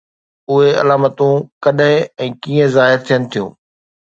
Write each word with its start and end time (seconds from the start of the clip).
اهي 0.53 0.69
علامتون 0.83 1.35
ڪڏهن 1.67 2.01
۽ 2.29 2.31
ڪيئن 2.47 2.73
ظاهر 2.79 2.99
ٿين 3.11 3.21
ٿيون؟ 3.37 3.49